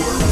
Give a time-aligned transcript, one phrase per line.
[0.00, 0.29] Network.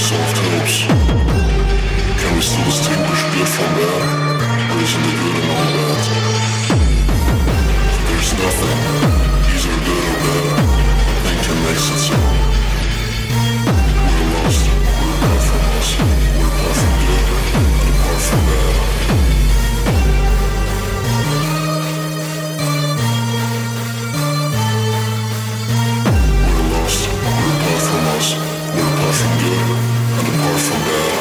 [0.00, 0.76] soft hips.
[2.20, 4.02] Can we still distinguish good from bad?
[4.72, 6.04] Raising the good and all that.
[8.08, 8.80] There's nothing,
[9.46, 10.56] These are good or bad.
[11.24, 12.16] Thinking makes it so.
[14.16, 14.64] We're lost,
[15.00, 15.88] we're apart from us.
[16.00, 17.26] We're apart from good,
[17.92, 18.74] apart from bad.
[26.40, 28.26] We're apart from us.
[28.74, 29.89] We're apart from good.
[30.20, 31.19] I'm a powerful girl.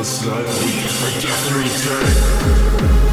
[0.00, 0.44] the sun.
[1.20, 3.09] death return.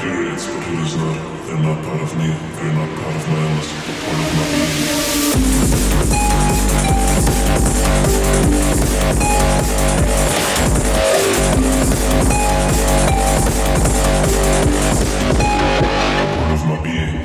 [0.00, 1.46] periods, but it is not.
[1.46, 2.26] They're not part of me.
[2.56, 3.36] They're not part of my.
[4.04, 4.34] Part of
[16.66, 17.21] my being.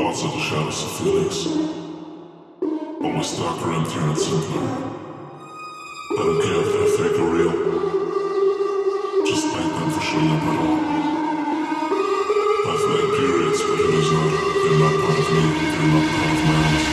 [0.00, 1.38] Thoughts of the shadows of feelings.
[2.58, 4.62] But my stock are and simpler.
[6.10, 7.52] I don't care if they're fake or real.
[9.26, 10.80] Just thank them for showing up at all.
[12.70, 14.30] I've had periods, but it is not.
[14.64, 15.42] They're not part of me.
[15.68, 16.89] They're not part of my life.